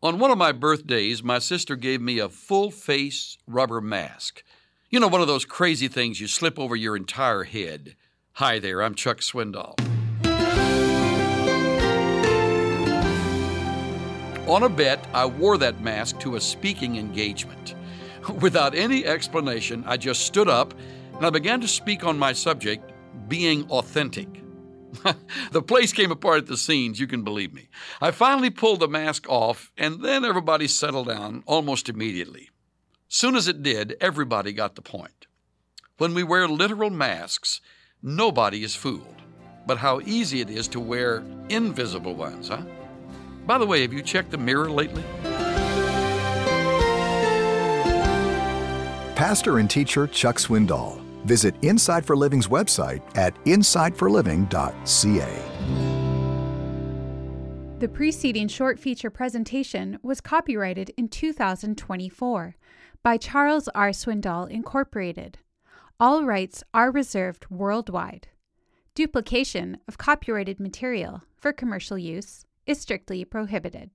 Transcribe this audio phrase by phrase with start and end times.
[0.00, 4.44] On one of my birthdays, my sister gave me a full face rubber mask.
[4.90, 7.96] You know, one of those crazy things you slip over your entire head.
[8.34, 9.74] Hi there, I'm Chuck Swindoll.
[14.48, 17.74] On a bet, I wore that mask to a speaking engagement.
[18.40, 20.74] Without any explanation, I just stood up
[21.14, 22.92] and I began to speak on my subject,
[23.28, 24.28] being authentic.
[25.52, 27.68] the place came apart at the seams, you can believe me.
[28.00, 32.50] I finally pulled the mask off, and then everybody settled down almost immediately.
[33.08, 35.26] Soon as it did, everybody got the point.
[35.98, 37.60] When we wear literal masks,
[38.02, 39.14] nobody is fooled.
[39.66, 42.62] But how easy it is to wear invisible ones, huh?
[43.46, 45.02] By the way, have you checked the mirror lately?
[49.16, 55.28] Pastor and teacher Chuck Swindoll Visit Insight for Living's website at insightforliving.ca.
[57.80, 62.56] The preceding short feature presentation was copyrighted in 2024
[63.02, 63.90] by Charles R.
[63.90, 65.36] Swindoll Incorporated.
[66.00, 68.28] All rights are reserved worldwide.
[68.94, 73.90] Duplication of copyrighted material for commercial use is strictly prohibited.